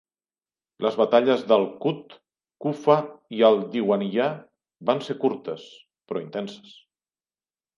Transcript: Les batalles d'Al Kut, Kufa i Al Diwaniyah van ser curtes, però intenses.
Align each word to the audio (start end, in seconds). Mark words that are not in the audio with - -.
Les 0.85 0.95
batalles 1.01 1.43
d'Al 1.51 1.65
Kut, 1.83 2.15
Kufa 2.65 2.95
i 3.41 3.45
Al 3.51 3.59
Diwaniyah 3.75 4.33
van 4.91 5.05
ser 5.09 5.17
curtes, 5.27 5.69
però 6.09 6.25
intenses. 6.25 6.75